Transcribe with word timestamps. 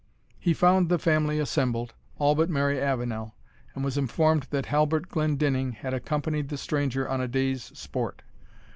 He 0.39 0.55
found 0.55 0.89
the 0.89 0.97
family 0.97 1.37
assembled, 1.37 1.93
all 2.17 2.33
but 2.33 2.49
Mary 2.49 2.79
Avenel, 2.81 3.35
and 3.75 3.83
was 3.83 3.99
informed 3.99 4.47
that 4.49 4.65
Halbert 4.65 5.09
Glendinning 5.09 5.73
had 5.73 5.93
accompanied 5.93 6.49
the 6.49 6.57
stranger 6.57 7.07
on 7.07 7.21
a 7.21 7.27
day's 7.27 7.65
sport. 7.77 8.23